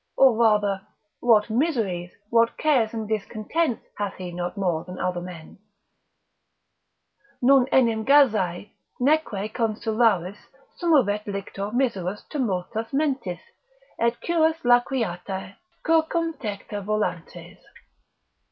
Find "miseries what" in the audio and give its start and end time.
1.47-2.57